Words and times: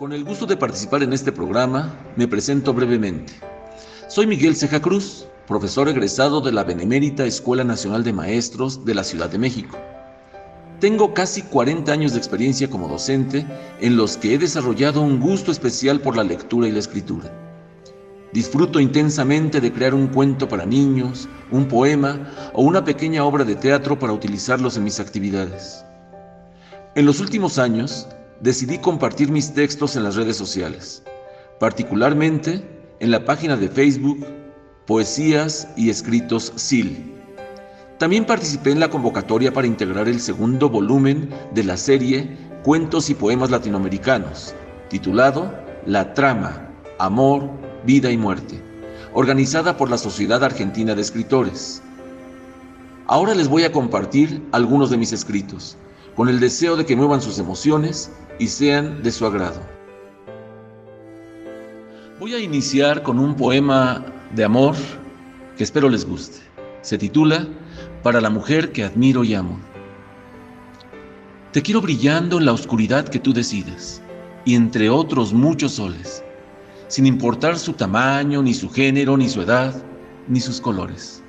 Con 0.00 0.14
el 0.14 0.24
gusto 0.24 0.46
de 0.46 0.56
participar 0.56 1.02
en 1.02 1.12
este 1.12 1.30
programa, 1.30 1.94
me 2.16 2.26
presento 2.26 2.72
brevemente. 2.72 3.34
Soy 4.08 4.26
Miguel 4.26 4.56
Ceja 4.56 4.80
Cruz, 4.80 5.26
profesor 5.46 5.90
egresado 5.90 6.40
de 6.40 6.52
la 6.52 6.64
Benemérita 6.64 7.26
Escuela 7.26 7.64
Nacional 7.64 8.02
de 8.02 8.14
Maestros 8.14 8.86
de 8.86 8.94
la 8.94 9.04
Ciudad 9.04 9.28
de 9.28 9.36
México. 9.36 9.76
Tengo 10.80 11.12
casi 11.12 11.42
40 11.42 11.92
años 11.92 12.12
de 12.12 12.18
experiencia 12.18 12.70
como 12.70 12.88
docente 12.88 13.46
en 13.82 13.98
los 13.98 14.16
que 14.16 14.32
he 14.32 14.38
desarrollado 14.38 15.02
un 15.02 15.20
gusto 15.20 15.52
especial 15.52 16.00
por 16.00 16.16
la 16.16 16.24
lectura 16.24 16.66
y 16.66 16.72
la 16.72 16.78
escritura. 16.78 17.30
Disfruto 18.32 18.80
intensamente 18.80 19.60
de 19.60 19.70
crear 19.70 19.92
un 19.92 20.06
cuento 20.06 20.48
para 20.48 20.64
niños, 20.64 21.28
un 21.50 21.68
poema 21.68 22.50
o 22.54 22.62
una 22.62 22.86
pequeña 22.86 23.22
obra 23.22 23.44
de 23.44 23.54
teatro 23.56 23.98
para 23.98 24.14
utilizarlos 24.14 24.78
en 24.78 24.84
mis 24.84 24.98
actividades. 24.98 25.84
En 26.94 27.04
los 27.04 27.20
últimos 27.20 27.58
años, 27.58 28.08
decidí 28.40 28.78
compartir 28.78 29.30
mis 29.30 29.52
textos 29.52 29.96
en 29.96 30.04
las 30.04 30.16
redes 30.16 30.36
sociales, 30.36 31.02
particularmente 31.58 32.62
en 32.98 33.10
la 33.10 33.24
página 33.24 33.56
de 33.56 33.68
Facebook 33.68 34.26
Poesías 34.86 35.68
y 35.76 35.90
Escritos 35.90 36.52
SIL. 36.56 37.14
También 37.98 38.24
participé 38.24 38.70
en 38.70 38.80
la 38.80 38.88
convocatoria 38.88 39.52
para 39.52 39.66
integrar 39.66 40.08
el 40.08 40.20
segundo 40.20 40.70
volumen 40.70 41.28
de 41.54 41.64
la 41.64 41.76
serie 41.76 42.36
Cuentos 42.64 43.10
y 43.10 43.14
Poemas 43.14 43.50
Latinoamericanos, 43.50 44.54
titulado 44.88 45.54
La 45.86 46.14
Trama, 46.14 46.70
Amor, 46.98 47.50
Vida 47.84 48.10
y 48.10 48.16
Muerte, 48.16 48.60
organizada 49.12 49.76
por 49.76 49.90
la 49.90 49.98
Sociedad 49.98 50.42
Argentina 50.42 50.94
de 50.94 51.02
Escritores. 51.02 51.82
Ahora 53.06 53.34
les 53.34 53.48
voy 53.48 53.64
a 53.64 53.72
compartir 53.72 54.42
algunos 54.52 54.90
de 54.90 54.96
mis 54.96 55.12
escritos, 55.12 55.76
con 56.14 56.28
el 56.28 56.40
deseo 56.40 56.76
de 56.76 56.84
que 56.84 56.96
muevan 56.96 57.22
sus 57.22 57.38
emociones 57.38 58.12
y 58.38 58.48
sean 58.48 59.02
de 59.02 59.10
su 59.10 59.26
agrado. 59.26 59.60
Voy 62.18 62.34
a 62.34 62.38
iniciar 62.38 63.02
con 63.02 63.18
un 63.18 63.34
poema 63.34 64.04
de 64.34 64.44
amor 64.44 64.74
que 65.56 65.64
espero 65.64 65.88
les 65.88 66.04
guste. 66.04 66.38
Se 66.82 66.98
titula 66.98 67.46
Para 68.02 68.20
la 68.20 68.30
mujer 68.30 68.72
que 68.72 68.84
admiro 68.84 69.24
y 69.24 69.34
amo. 69.34 69.58
Te 71.52 71.62
quiero 71.62 71.80
brillando 71.80 72.38
en 72.38 72.46
la 72.46 72.52
oscuridad 72.52 73.08
que 73.08 73.18
tú 73.18 73.32
decidas, 73.32 74.02
y 74.44 74.54
entre 74.54 74.88
otros 74.88 75.32
muchos 75.32 75.72
soles, 75.72 76.22
sin 76.88 77.06
importar 77.06 77.58
su 77.58 77.72
tamaño, 77.72 78.42
ni 78.42 78.54
su 78.54 78.70
género, 78.70 79.16
ni 79.16 79.28
su 79.28 79.42
edad, 79.42 79.74
ni 80.28 80.40
sus 80.40 80.60
colores. 80.60 81.22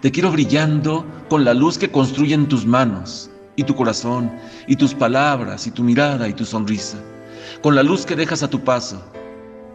Te 0.00 0.12
quiero 0.12 0.30
brillando 0.30 1.04
con 1.28 1.44
la 1.44 1.54
luz 1.54 1.76
que 1.76 1.90
construyen 1.90 2.46
tus 2.46 2.66
manos, 2.66 3.30
y 3.58 3.64
tu 3.64 3.74
corazón, 3.74 4.30
y 4.68 4.76
tus 4.76 4.94
palabras, 4.94 5.66
y 5.66 5.72
tu 5.72 5.82
mirada, 5.82 6.28
y 6.28 6.32
tu 6.32 6.44
sonrisa, 6.44 6.96
con 7.60 7.74
la 7.74 7.82
luz 7.82 8.06
que 8.06 8.14
dejas 8.14 8.44
a 8.44 8.48
tu 8.48 8.60
paso. 8.60 9.02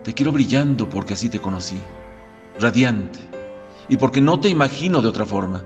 Te 0.05 0.13
quiero 0.13 0.31
brillando 0.31 0.87
porque 0.87 1.15
así 1.15 1.27
te 1.27 1.41
conocí, 1.41 1.75
radiante, 2.61 3.19
y 3.89 3.97
porque 3.97 4.21
no 4.21 4.39
te 4.39 4.47
imagino 4.47 5.01
de 5.01 5.09
otra 5.09 5.25
forma. 5.25 5.65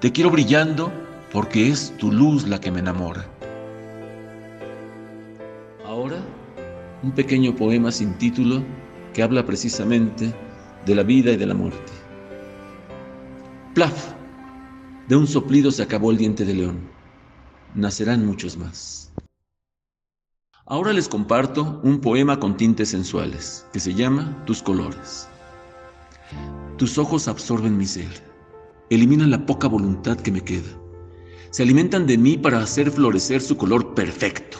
Te 0.00 0.10
quiero 0.10 0.30
brillando 0.30 0.90
porque 1.30 1.68
es 1.68 1.94
tu 1.98 2.10
luz 2.10 2.48
la 2.48 2.58
que 2.58 2.70
me 2.70 2.80
enamora. 2.80 3.26
Ahora, 5.84 6.16
un 7.02 7.12
pequeño 7.12 7.54
poema 7.54 7.92
sin 7.92 8.14
título 8.14 8.62
que 9.12 9.22
habla 9.22 9.44
precisamente 9.44 10.32
de 10.86 10.94
la 10.94 11.02
vida 11.02 11.30
y 11.32 11.36
de 11.36 11.46
la 11.46 11.54
muerte. 11.54 11.92
Plaf, 13.74 14.12
de 15.08 15.16
un 15.16 15.26
soplido 15.26 15.70
se 15.70 15.82
acabó 15.82 16.10
el 16.10 16.16
diente 16.16 16.46
de 16.46 16.54
león 16.54 16.99
nacerán 17.74 18.26
muchos 18.26 18.56
más. 18.56 19.12
Ahora 20.66 20.92
les 20.92 21.08
comparto 21.08 21.80
un 21.82 22.00
poema 22.00 22.38
con 22.38 22.56
tintes 22.56 22.90
sensuales 22.90 23.66
que 23.72 23.80
se 23.80 23.94
llama 23.94 24.44
Tus 24.46 24.62
colores. 24.62 25.28
Tus 26.76 26.96
ojos 26.98 27.28
absorben 27.28 27.76
mi 27.76 27.86
ser, 27.86 28.22
eliminan 28.88 29.30
la 29.30 29.44
poca 29.46 29.68
voluntad 29.68 30.16
que 30.16 30.30
me 30.30 30.42
queda. 30.42 30.70
Se 31.50 31.64
alimentan 31.64 32.06
de 32.06 32.16
mí 32.16 32.36
para 32.36 32.60
hacer 32.60 32.90
florecer 32.90 33.40
su 33.40 33.56
color 33.56 33.94
perfecto. 33.94 34.58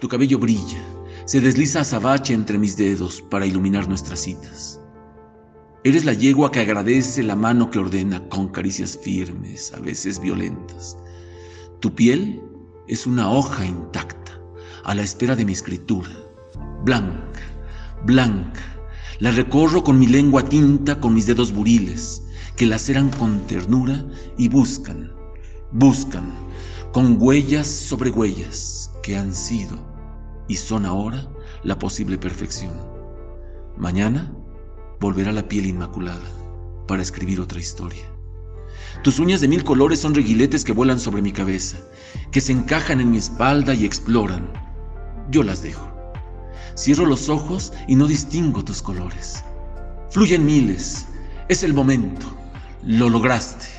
Tu 0.00 0.08
cabello 0.08 0.38
brilla, 0.38 0.82
se 1.24 1.40
desliza 1.40 1.80
azabache 1.80 2.32
entre 2.32 2.58
mis 2.58 2.76
dedos 2.76 3.22
para 3.22 3.46
iluminar 3.46 3.88
nuestras 3.88 4.20
citas. 4.20 4.80
Eres 5.82 6.04
la 6.04 6.12
yegua 6.12 6.50
que 6.50 6.60
agradece 6.60 7.22
la 7.22 7.36
mano 7.36 7.70
que 7.70 7.78
ordena 7.78 8.26
con 8.28 8.48
caricias 8.48 8.98
firmes, 9.02 9.72
a 9.74 9.80
veces 9.80 10.20
violentas. 10.20 10.96
Tu 11.84 11.94
piel 11.94 12.40
es 12.88 13.06
una 13.06 13.30
hoja 13.30 13.66
intacta, 13.66 14.40
a 14.84 14.94
la 14.94 15.02
espera 15.02 15.36
de 15.36 15.44
mi 15.44 15.52
escritura. 15.52 16.08
Blanca, 16.82 17.42
blanca. 18.06 18.62
La 19.18 19.30
recorro 19.32 19.84
con 19.84 19.98
mi 19.98 20.06
lengua 20.06 20.42
tinta, 20.48 20.98
con 20.98 21.12
mis 21.12 21.26
dedos 21.26 21.52
buriles, 21.52 22.22
que 22.56 22.64
laceran 22.64 23.10
con 23.10 23.46
ternura 23.46 24.02
y 24.38 24.48
buscan, 24.48 25.12
buscan, 25.72 26.32
con 26.94 27.18
huellas 27.20 27.66
sobre 27.66 28.08
huellas, 28.08 28.90
que 29.02 29.18
han 29.18 29.34
sido 29.34 29.76
y 30.48 30.56
son 30.56 30.86
ahora 30.86 31.28
la 31.64 31.78
posible 31.78 32.16
perfección. 32.16 32.72
Mañana 33.76 34.32
volverá 35.00 35.32
la 35.32 35.46
piel 35.46 35.66
inmaculada 35.66 36.30
para 36.88 37.02
escribir 37.02 37.42
otra 37.42 37.60
historia. 37.60 38.13
Tus 39.02 39.18
uñas 39.18 39.40
de 39.40 39.48
mil 39.48 39.64
colores 39.64 40.00
son 40.00 40.14
reguiletes 40.14 40.64
que 40.64 40.72
vuelan 40.72 40.98
sobre 40.98 41.22
mi 41.22 41.32
cabeza, 41.32 41.76
que 42.30 42.40
se 42.40 42.52
encajan 42.52 43.00
en 43.00 43.10
mi 43.10 43.18
espalda 43.18 43.74
y 43.74 43.84
exploran. 43.84 44.50
Yo 45.30 45.42
las 45.42 45.62
dejo. 45.62 45.90
Cierro 46.76 47.06
los 47.06 47.28
ojos 47.28 47.72
y 47.86 47.96
no 47.96 48.06
distingo 48.06 48.64
tus 48.64 48.82
colores. 48.82 49.44
Fluyen 50.10 50.44
miles. 50.44 51.06
Es 51.48 51.62
el 51.62 51.74
momento. 51.74 52.26
Lo 52.82 53.08
lograste. 53.08 53.73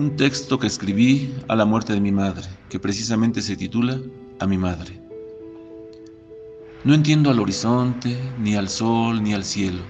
Un 0.00 0.16
texto 0.16 0.58
que 0.58 0.66
escribí 0.66 1.30
a 1.48 1.54
la 1.54 1.66
muerte 1.66 1.92
de 1.92 2.00
mi 2.00 2.10
madre, 2.10 2.48
que 2.70 2.80
precisamente 2.80 3.42
se 3.42 3.54
titula 3.54 4.00
A 4.38 4.46
mi 4.46 4.56
madre. 4.56 4.98
No 6.84 6.94
entiendo 6.94 7.30
al 7.30 7.38
horizonte, 7.38 8.18
ni 8.38 8.54
al 8.54 8.70
sol, 8.70 9.22
ni 9.22 9.34
al 9.34 9.44
cielo, 9.44 9.82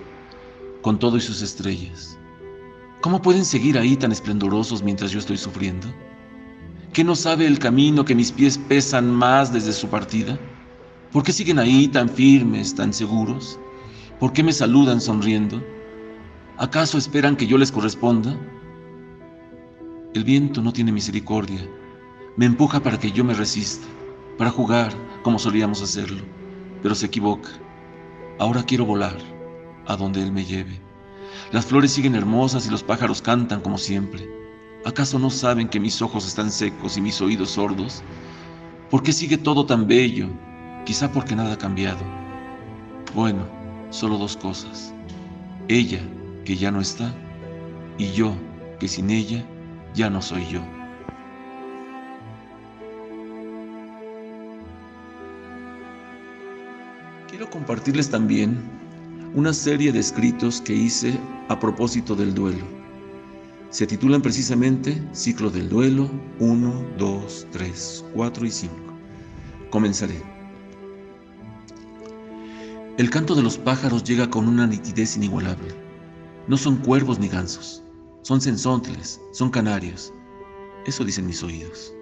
con 0.82 0.98
todo 0.98 1.16
y 1.16 1.20
sus 1.20 1.42
estrellas. 1.42 2.18
¿Cómo 3.02 3.22
pueden 3.22 3.44
seguir 3.44 3.78
ahí 3.78 3.96
tan 3.96 4.10
esplendorosos 4.10 4.82
mientras 4.82 5.12
yo 5.12 5.20
estoy 5.20 5.36
sufriendo? 5.36 5.86
¿Qué 6.92 7.04
no 7.04 7.14
sabe 7.14 7.46
el 7.46 7.60
camino 7.60 8.04
que 8.04 8.16
mis 8.16 8.32
pies 8.32 8.58
pesan 8.58 9.08
más 9.14 9.52
desde 9.52 9.72
su 9.72 9.86
partida? 9.86 10.36
¿Por 11.12 11.22
qué 11.22 11.32
siguen 11.32 11.60
ahí 11.60 11.86
tan 11.86 12.08
firmes, 12.08 12.74
tan 12.74 12.92
seguros? 12.92 13.60
¿Por 14.18 14.32
qué 14.32 14.42
me 14.42 14.52
saludan 14.52 15.00
sonriendo? 15.00 15.62
¿Acaso 16.58 16.98
esperan 16.98 17.36
que 17.36 17.46
yo 17.46 17.56
les 17.56 17.70
corresponda? 17.70 18.36
El 20.12 20.24
viento 20.24 20.60
no 20.60 20.72
tiene 20.72 20.90
misericordia. 20.90 21.60
Me 22.36 22.44
empuja 22.44 22.82
para 22.82 22.98
que 22.98 23.12
yo 23.12 23.22
me 23.22 23.32
resista, 23.32 23.86
para 24.38 24.50
jugar 24.50 24.92
como 25.22 25.38
solíamos 25.38 25.82
hacerlo, 25.82 26.22
pero 26.82 26.96
se 26.96 27.06
equivoca. 27.06 27.50
Ahora 28.40 28.64
quiero 28.64 28.84
volar 28.84 29.16
a 29.86 29.94
donde 29.94 30.20
Él 30.20 30.32
me 30.32 30.44
lleve. 30.44 30.80
Las 31.52 31.66
flores 31.66 31.92
siguen 31.92 32.16
hermosas 32.16 32.66
y 32.66 32.70
los 32.70 32.82
pájaros 32.82 33.22
cantan 33.22 33.60
como 33.60 33.78
siempre. 33.78 34.28
¿Acaso 34.84 35.16
no 35.20 35.30
saben 35.30 35.68
que 35.68 35.78
mis 35.78 36.02
ojos 36.02 36.26
están 36.26 36.50
secos 36.50 36.96
y 36.96 37.00
mis 37.00 37.20
oídos 37.20 37.50
sordos? 37.50 38.02
¿Por 38.90 39.04
qué 39.04 39.12
sigue 39.12 39.38
todo 39.38 39.64
tan 39.64 39.86
bello? 39.86 40.26
Quizá 40.86 41.12
porque 41.12 41.36
nada 41.36 41.52
ha 41.52 41.58
cambiado. 41.58 42.00
Bueno, 43.14 43.46
solo 43.90 44.18
dos 44.18 44.36
cosas. 44.36 44.92
Ella, 45.68 46.00
que 46.44 46.56
ya 46.56 46.72
no 46.72 46.80
está, 46.80 47.14
y 47.96 48.10
yo, 48.10 48.34
que 48.80 48.88
sin 48.88 49.10
ella 49.10 49.44
ya 49.94 50.10
no 50.10 50.22
soy 50.22 50.46
yo. 50.46 50.60
Quiero 57.28 57.48
compartirles 57.50 58.10
también 58.10 58.58
una 59.34 59.52
serie 59.52 59.92
de 59.92 60.00
escritos 60.00 60.60
que 60.60 60.74
hice 60.74 61.18
a 61.48 61.58
propósito 61.58 62.14
del 62.14 62.34
duelo. 62.34 62.64
Se 63.70 63.86
titulan 63.86 64.20
precisamente 64.20 65.00
Ciclo 65.12 65.48
del 65.48 65.68
Duelo 65.68 66.10
1, 66.40 66.84
2, 66.98 67.46
3, 67.52 68.04
4 68.14 68.46
y 68.46 68.50
5. 68.50 68.74
Comenzaré. 69.70 70.20
El 72.98 73.10
canto 73.10 73.36
de 73.36 73.42
los 73.42 73.56
pájaros 73.56 74.02
llega 74.02 74.28
con 74.28 74.48
una 74.48 74.66
nitidez 74.66 75.16
inigualable. 75.16 75.72
No 76.48 76.56
son 76.56 76.78
cuervos 76.78 77.20
ni 77.20 77.28
gansos 77.28 77.84
son 78.22 78.40
sensontles, 78.40 79.20
son 79.32 79.50
canarios. 79.50 80.12
Eso 80.86 81.04
dicen 81.04 81.26
mis 81.26 81.42
oídos. 81.42 81.94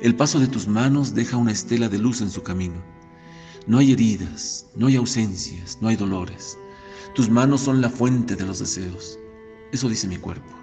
El 0.00 0.16
paso 0.16 0.40
de 0.40 0.48
tus 0.48 0.66
manos 0.66 1.14
deja 1.14 1.36
una 1.36 1.52
estela 1.52 1.88
de 1.88 1.98
luz 1.98 2.20
en 2.20 2.30
su 2.30 2.42
camino. 2.42 2.82
No 3.66 3.78
hay 3.78 3.92
heridas, 3.92 4.66
no 4.76 4.86
hay 4.88 4.96
ausencias, 4.96 5.78
no 5.80 5.88
hay 5.88 5.96
dolores. 5.96 6.58
Tus 7.14 7.30
manos 7.30 7.62
son 7.62 7.80
la 7.80 7.88
fuente 7.88 8.36
de 8.36 8.44
los 8.44 8.58
deseos. 8.58 9.18
Eso 9.72 9.88
dice 9.88 10.08
mi 10.08 10.16
cuerpo. 10.16 10.54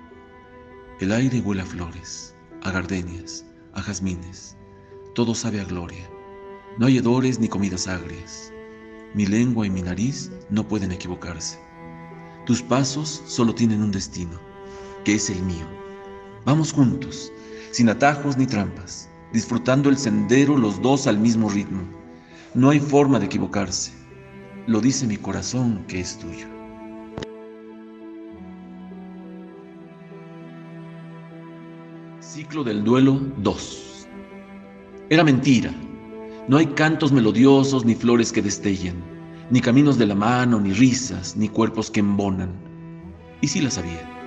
El 1.00 1.12
aire 1.12 1.40
huele 1.40 1.62
a 1.62 1.66
flores, 1.66 2.36
a 2.62 2.72
gardenias, 2.72 3.46
a 3.74 3.82
jazmines. 3.82 4.56
Todo 5.16 5.34
sabe 5.34 5.60
a 5.60 5.66
gloria. 5.66 6.10
No 6.78 6.86
hay 6.86 6.98
hedores 6.98 7.40
ni 7.40 7.48
comidas 7.48 7.88
agrias. 7.88 8.54
Mi 9.14 9.26
lengua 9.26 9.66
y 9.66 9.70
mi 9.70 9.82
nariz 9.82 10.32
no 10.50 10.68
pueden 10.68 10.92
equivocarse. 10.92 11.60
Tus 12.46 12.62
pasos 12.62 13.22
solo 13.26 13.54
tienen 13.54 13.82
un 13.82 13.92
destino, 13.92 14.40
que 15.04 15.16
es 15.16 15.30
el 15.30 15.42
mío. 15.44 15.66
Vamos 16.46 16.74
juntos, 16.74 17.32
sin 17.72 17.90
atajos 17.90 18.38
ni 18.38 18.46
trampas, 18.46 19.10
disfrutando 19.34 19.90
el 19.90 19.98
sendero 19.98 20.58
los 20.58 20.82
dos 20.82 21.08
al 21.08 21.18
mismo 21.18 21.50
ritmo. 21.50 21.82
No 22.54 22.70
hay 22.70 22.80
forma 22.80 23.20
de 23.20 23.28
equivocarse. 23.28 23.92
Lo 24.68 24.82
dice 24.82 25.08
mi 25.08 25.18
corazón 25.18 25.84
que 25.88 26.00
es 26.00 26.18
tuyo. 26.18 26.48
Ciclo 32.20 32.64
del 32.64 32.84
duelo 32.84 33.20
2. 33.38 34.08
Era 35.10 35.24
mentira. 35.24 35.74
No 36.48 36.58
hay 36.58 36.68
cantos 36.68 37.12
melodiosos 37.12 37.86
ni 37.86 37.96
flores 37.96 38.32
que 38.32 38.42
destellen, 38.42 38.96
ni 39.50 39.62
caminos 39.62 39.98
de 39.98 40.08
la 40.08 40.16
mano, 40.16 40.60
ni 40.60 40.74
risas, 40.74 41.36
ni 41.36 41.48
cuerpos 41.50 41.92
que 41.92 42.00
embonan. 42.00 42.52
Y 43.42 43.48
sí 43.48 43.62
la 43.62 43.72
sabía. 43.72 44.21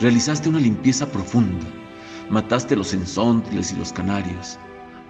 Realizaste 0.00 0.48
una 0.48 0.58
limpieza 0.58 1.10
profunda. 1.10 1.66
Mataste 2.30 2.74
los 2.74 2.92
ensontres 2.94 3.72
y 3.72 3.76
los 3.76 3.92
canarios, 3.92 4.58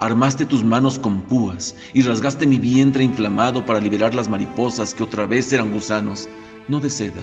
Armaste 0.01 0.45
tus 0.45 0.65
manos 0.65 0.99
con 0.99 1.23
púas 1.23 1.77
y 1.95 2.03
rasgaste 2.03 2.47
mi 2.47 2.59
vientre 2.59 3.05
inflamado 3.05 3.65
para 3.65 3.81
liberar 3.81 4.13
las 4.13 4.29
mariposas 4.29 4.93
que 4.93 5.05
otra 5.05 5.25
vez 5.25 5.53
eran 5.53 5.73
gusanos, 5.73 6.29
no 6.67 6.81
de 6.81 6.91
seda, 6.91 7.23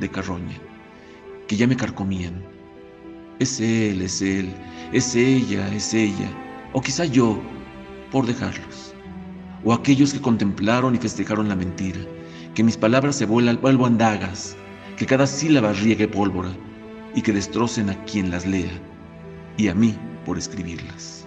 de 0.00 0.10
carroña, 0.10 0.56
que 1.48 1.56
ya 1.56 1.66
me 1.66 1.76
carcomían. 1.76 2.44
Es 3.38 3.58
él, 3.58 4.02
es 4.02 4.20
él, 4.20 4.54
es 4.92 5.16
ella, 5.16 5.66
es 5.74 5.94
ella, 5.94 6.28
o 6.74 6.82
quizá 6.82 7.06
yo, 7.06 7.40
por 8.12 8.26
dejarlos, 8.26 8.94
o 9.64 9.72
aquellos 9.72 10.12
que 10.12 10.20
contemplaron 10.20 10.94
y 10.94 10.98
festejaron 10.98 11.48
la 11.48 11.56
mentira, 11.56 12.00
que 12.54 12.62
mis 12.62 12.76
palabras 12.76 13.16
se 13.16 13.24
vuelvan 13.24 13.96
dagas, 13.96 14.56
que 14.98 15.06
cada 15.06 15.26
sílaba 15.26 15.72
riegue 15.72 16.06
pólvora 16.06 16.54
y 17.14 17.22
que 17.22 17.32
destrocen 17.32 17.90
a 17.90 18.04
quien 18.04 18.30
las 18.30 18.46
lea 18.46 18.72
y 19.56 19.68
a 19.68 19.74
mí 19.74 19.96
por 20.24 20.38
escribirlas. 20.38 21.26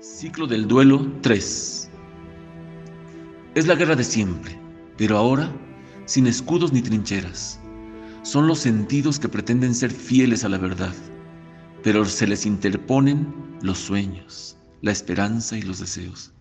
Ciclo 0.00 0.46
del 0.46 0.66
duelo 0.66 1.10
3. 1.20 1.90
Es 3.54 3.66
la 3.66 3.74
guerra 3.74 3.96
de 3.96 4.04
siempre, 4.04 4.58
pero 4.96 5.16
ahora 5.16 5.52
sin 6.06 6.26
escudos 6.26 6.72
ni 6.72 6.82
trincheras. 6.82 7.60
Son 8.22 8.46
los 8.46 8.58
sentidos 8.58 9.18
que 9.18 9.28
pretenden 9.28 9.74
ser 9.74 9.90
fieles 9.90 10.44
a 10.44 10.48
la 10.48 10.58
verdad, 10.58 10.94
pero 11.82 12.04
se 12.04 12.26
les 12.26 12.46
interponen 12.46 13.32
los 13.62 13.78
sueños, 13.78 14.56
la 14.80 14.92
esperanza 14.92 15.56
y 15.56 15.62
los 15.62 15.78
deseos, 15.78 16.32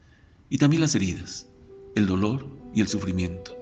y 0.49 0.57
también 0.57 0.81
las 0.81 0.95
heridas, 0.95 1.47
el 1.95 2.07
dolor 2.07 2.45
y 2.73 2.81
el 2.81 2.88
sufrimiento. 2.88 3.55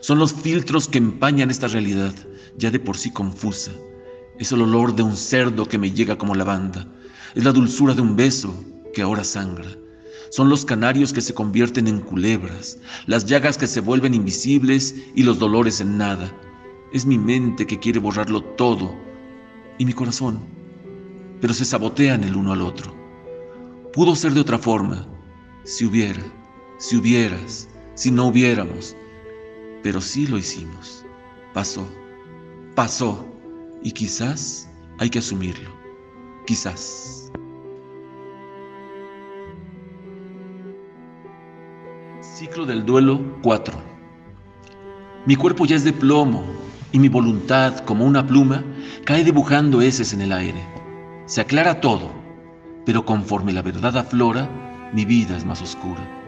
Son 0.00 0.18
los 0.18 0.32
filtros 0.32 0.88
que 0.88 0.98
empañan 0.98 1.50
esta 1.50 1.68
realidad, 1.68 2.14
ya 2.56 2.70
de 2.70 2.78
por 2.78 2.96
sí 2.96 3.10
confusa. 3.10 3.72
Es 4.38 4.52
el 4.52 4.62
olor 4.62 4.94
de 4.94 5.02
un 5.02 5.16
cerdo 5.16 5.66
que 5.66 5.78
me 5.78 5.90
llega 5.90 6.18
como 6.18 6.34
lavanda. 6.34 6.86
Es 7.34 7.44
la 7.44 7.52
dulzura 7.52 7.94
de 7.94 8.02
un 8.02 8.16
beso 8.16 8.54
que 8.92 9.02
ahora 9.02 9.24
sangra. 9.24 9.70
Son 10.30 10.48
los 10.48 10.64
canarios 10.64 11.12
que 11.12 11.20
se 11.20 11.34
convierten 11.34 11.86
en 11.86 12.00
culebras, 12.00 12.78
las 13.06 13.24
llagas 13.26 13.56
que 13.56 13.66
se 13.66 13.80
vuelven 13.80 14.14
invisibles 14.14 14.94
y 15.14 15.22
los 15.22 15.38
dolores 15.38 15.80
en 15.80 15.96
nada. 15.96 16.32
Es 16.92 17.06
mi 17.06 17.16
mente 17.18 17.66
que 17.66 17.78
quiere 17.78 18.00
borrarlo 18.00 18.42
todo 18.42 18.94
y 19.78 19.84
mi 19.84 19.92
corazón, 19.92 20.40
pero 21.40 21.54
se 21.54 21.64
sabotean 21.64 22.24
el 22.24 22.36
uno 22.36 22.52
al 22.52 22.62
otro. 22.62 22.94
Pudo 23.92 24.16
ser 24.16 24.34
de 24.34 24.40
otra 24.40 24.58
forma, 24.58 25.06
si 25.64 25.84
hubiera, 25.84 26.22
si 26.78 26.96
hubieras, 26.96 27.68
si 27.94 28.10
no 28.10 28.26
hubiéramos, 28.26 28.96
pero 29.82 30.00
sí 30.00 30.26
lo 30.26 30.36
hicimos. 30.36 31.04
Pasó, 31.54 31.86
pasó, 32.74 33.24
y 33.82 33.92
quizás 33.92 34.68
hay 34.98 35.08
que 35.08 35.20
asumirlo, 35.20 35.70
quizás. 36.46 37.30
Ciclo 42.20 42.66
del 42.66 42.84
duelo 42.84 43.20
4. 43.42 43.74
Mi 45.24 45.36
cuerpo 45.36 45.64
ya 45.64 45.76
es 45.76 45.84
de 45.84 45.92
plomo 45.92 46.44
y 46.92 46.98
mi 46.98 47.08
voluntad, 47.08 47.78
como 47.80 48.04
una 48.04 48.26
pluma, 48.26 48.62
cae 49.04 49.24
dibujando 49.24 49.80
heces 49.80 50.12
en 50.12 50.20
el 50.20 50.32
aire. 50.32 50.62
Se 51.24 51.40
aclara 51.40 51.80
todo, 51.80 52.10
pero 52.84 53.04
conforme 53.04 53.52
la 53.52 53.62
verdad 53.62 53.96
aflora, 53.96 54.48
mi 54.92 55.04
vida 55.04 55.36
es 55.36 55.44
más 55.44 55.62
oscura. 55.62 56.25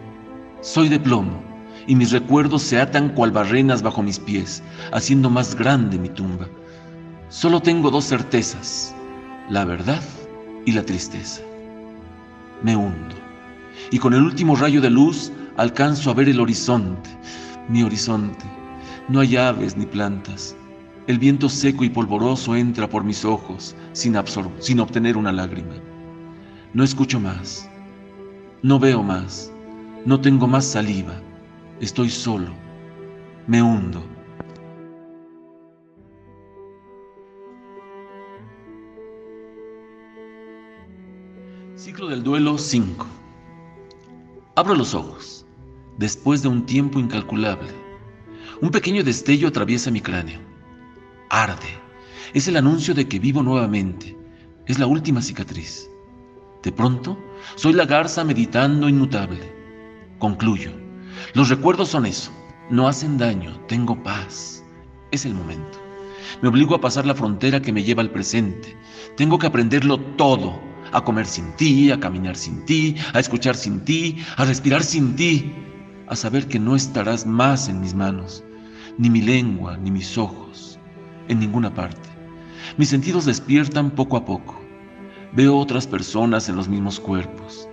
Soy 0.60 0.88
de 0.88 0.98
plomo 0.98 1.40
y 1.86 1.94
mis 1.94 2.10
recuerdos 2.10 2.62
se 2.62 2.80
atan 2.80 3.10
cual 3.10 3.30
barrenas 3.30 3.80
bajo 3.80 4.02
mis 4.02 4.18
pies, 4.18 4.62
haciendo 4.92 5.30
más 5.30 5.54
grande 5.54 5.98
mi 5.98 6.08
tumba. 6.08 6.48
Solo 7.28 7.60
tengo 7.60 7.90
dos 7.90 8.06
certezas, 8.06 8.94
la 9.48 9.64
verdad 9.64 10.02
y 10.66 10.72
la 10.72 10.82
tristeza. 10.82 11.42
Me 12.62 12.74
hundo 12.74 13.14
y 13.92 13.98
con 13.98 14.14
el 14.14 14.22
último 14.22 14.56
rayo 14.56 14.80
de 14.80 14.90
luz 14.90 15.32
alcanzo 15.56 16.10
a 16.10 16.14
ver 16.14 16.28
el 16.28 16.40
horizonte, 16.40 17.08
mi 17.68 17.84
horizonte. 17.84 18.44
No 19.08 19.20
hay 19.20 19.36
aves 19.36 19.76
ni 19.76 19.86
plantas. 19.86 20.56
El 21.06 21.18
viento 21.18 21.48
seco 21.48 21.84
y 21.84 21.88
polvoroso 21.88 22.56
entra 22.56 22.88
por 22.88 23.04
mis 23.04 23.24
ojos 23.24 23.74
sin, 23.92 24.14
sin 24.58 24.80
obtener 24.80 25.16
una 25.16 25.32
lágrima. 25.32 25.74
No 26.74 26.84
escucho 26.84 27.18
más. 27.18 27.68
No 28.62 28.78
veo 28.78 29.02
más. 29.02 29.50
No 30.04 30.20
tengo 30.20 30.46
más 30.46 30.64
saliva. 30.64 31.20
Estoy 31.80 32.08
solo. 32.08 32.52
Me 33.46 33.62
hundo. 33.62 34.02
Ciclo 41.74 42.08
del 42.08 42.22
duelo 42.22 42.58
5. 42.58 43.06
Abro 44.54 44.74
los 44.74 44.94
ojos 44.94 45.46
después 45.98 46.42
de 46.42 46.48
un 46.48 46.64
tiempo 46.64 46.98
incalculable. 47.00 47.68
Un 48.60 48.70
pequeño 48.70 49.02
destello 49.04 49.48
atraviesa 49.48 49.90
mi 49.90 50.00
cráneo. 50.00 50.40
Arde. 51.28 51.78
Es 52.34 52.48
el 52.48 52.56
anuncio 52.56 52.94
de 52.94 53.08
que 53.08 53.18
vivo 53.18 53.42
nuevamente. 53.42 54.16
Es 54.66 54.78
la 54.78 54.86
última 54.86 55.20
cicatriz. 55.22 55.90
De 56.62 56.72
pronto, 56.72 57.18
soy 57.56 57.72
la 57.72 57.84
garza 57.84 58.24
meditando 58.24 58.88
inmutable. 58.88 59.57
Concluyo. 60.18 60.72
Los 61.34 61.48
recuerdos 61.48 61.88
son 61.88 62.06
eso. 62.06 62.30
No 62.70 62.88
hacen 62.88 63.18
daño. 63.18 63.58
Tengo 63.66 64.02
paz. 64.02 64.64
Es 65.10 65.24
el 65.24 65.34
momento. 65.34 65.78
Me 66.42 66.48
obligo 66.48 66.74
a 66.74 66.80
pasar 66.80 67.06
la 67.06 67.14
frontera 67.14 67.60
que 67.60 67.72
me 67.72 67.82
lleva 67.82 68.02
al 68.02 68.10
presente. 68.10 68.76
Tengo 69.16 69.38
que 69.38 69.46
aprenderlo 69.46 69.98
todo. 70.16 70.60
A 70.92 71.04
comer 71.04 71.26
sin 71.26 71.52
ti, 71.56 71.90
a 71.90 72.00
caminar 72.00 72.34
sin 72.34 72.64
ti, 72.64 72.96
a 73.12 73.20
escuchar 73.20 73.54
sin 73.54 73.84
ti, 73.84 74.24
a 74.36 74.46
respirar 74.46 74.82
sin 74.82 75.16
ti 75.16 75.52
a 76.08 76.16
saber 76.16 76.48
que 76.48 76.58
no 76.58 76.74
estarás 76.74 77.26
más 77.26 77.68
en 77.68 77.80
mis 77.80 77.94
manos, 77.94 78.42
ni 78.96 79.10
mi 79.10 79.20
lengua, 79.20 79.76
ni 79.76 79.90
mis 79.90 80.16
ojos, 80.16 80.78
en 81.28 81.38
ninguna 81.38 81.72
parte. 81.72 82.08
Mis 82.76 82.88
sentidos 82.88 83.26
despiertan 83.26 83.90
poco 83.90 84.16
a 84.16 84.24
poco. 84.24 84.58
Veo 85.32 85.56
otras 85.58 85.86
personas 85.86 86.48
en 86.48 86.56
los 86.56 86.68
mismos 86.68 86.98
cuerpos. 86.98 87.68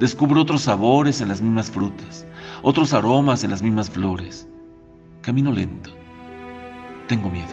Descubro 0.00 0.40
otros 0.40 0.62
sabores 0.62 1.20
en 1.20 1.28
las 1.28 1.42
mismas 1.42 1.70
frutas, 1.70 2.26
otros 2.62 2.94
aromas 2.94 3.44
en 3.44 3.50
las 3.50 3.60
mismas 3.60 3.90
flores. 3.90 4.48
Camino 5.20 5.52
lento. 5.52 5.90
Tengo 7.06 7.28
miedo. 7.28 7.52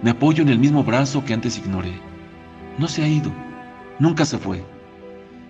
Me 0.00 0.12
apoyo 0.12 0.42
en 0.42 0.48
el 0.48 0.58
mismo 0.58 0.82
brazo 0.82 1.22
que 1.26 1.34
antes 1.34 1.58
ignoré. 1.58 2.00
No 2.78 2.88
se 2.88 3.02
ha 3.02 3.06
ido. 3.06 3.30
Nunca 3.98 4.24
se 4.24 4.38
fue. 4.38 4.64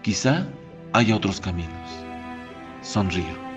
Quizá 0.02 0.49
haya 0.92 1.14
otros 1.14 1.40
caminos. 1.40 1.71
Sonrío. 2.80 3.51